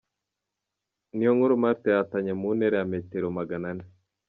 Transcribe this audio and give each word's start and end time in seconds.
Niyonkuru 1.15 1.53
Marthe 1.63 1.87
yahatanye 1.91 2.31
mu 2.41 2.47
ntera 2.57 2.75
ya 2.79 2.89
metero 2.93 3.25
magana 3.37 3.67
ane. 3.73 3.85